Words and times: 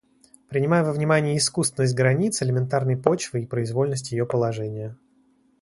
Принимая 0.49 0.83
во 0.83 0.93
внимание 0.93 1.37
искусственность 1.37 1.93
границ 1.93 2.41
элементарной 2.41 2.97
почвы 2.97 3.43
и 3.43 3.45
произвольность 3.45 4.11
ее 4.13 4.25
положения 4.25 4.97